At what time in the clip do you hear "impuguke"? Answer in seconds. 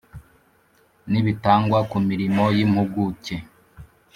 2.65-3.35